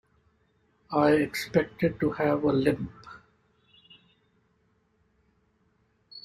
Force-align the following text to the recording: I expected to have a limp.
I 0.95 1.11
expected 1.11 1.99
to 1.99 2.09
have 2.13 2.41
a 2.43 2.51
limp. 2.51 2.89